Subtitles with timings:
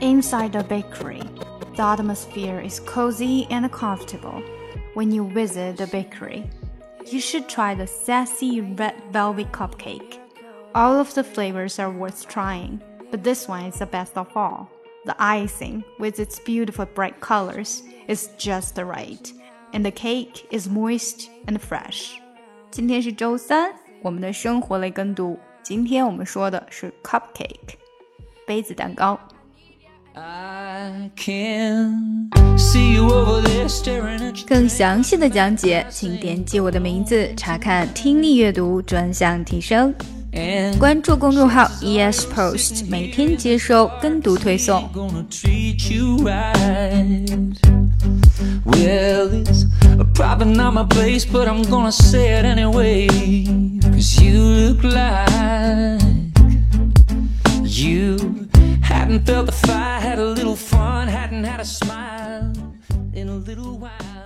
[0.00, 1.22] inside a bakery.
[1.76, 4.42] The atmosphere is cozy and comfortable.
[4.94, 6.48] When you visit the bakery,
[7.06, 10.18] you should try the sassy red velvet cupcake.
[10.74, 12.80] All of the flavors are worth trying,
[13.10, 14.68] but this one is the best of all.
[15.04, 19.32] The icing, with its beautiful bright colors, is just right,
[19.72, 22.20] and the cake is moist and fresh.
[22.70, 23.72] 今天是周三，
[24.02, 25.38] 我们的生活类跟读。
[25.62, 27.76] 今天我们说的是 cupcake，
[28.46, 29.18] 杯子蛋糕。
[34.47, 39.93] 更详细的讲解，请点击我的名字查看听力阅读专项提升。
[40.77, 44.87] 关注公众号 ES Post，每天接收跟读推送。
[59.09, 62.53] Hadn't felt the fire, had a little fun, hadn't had a smile
[63.13, 64.18] in a little while.